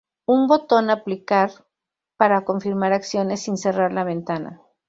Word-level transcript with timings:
Un 0.25 0.47
botón 0.47 0.89
Aplicar 0.89 1.51
para 2.17 2.43
confirmar 2.43 2.91
acciones 2.91 3.43
sin 3.43 3.55
cerrar 3.59 3.93
la 3.93 4.03
ventana. 4.03 4.59